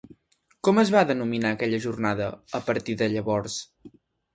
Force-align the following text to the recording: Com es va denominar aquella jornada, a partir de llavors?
Com 0.67 0.81
es 0.83 0.93
va 0.95 1.03
denominar 1.11 1.53
aquella 1.57 1.83
jornada, 1.85 2.33
a 2.63 2.67
partir 2.73 3.01
de 3.05 3.15
llavors? 3.17 3.65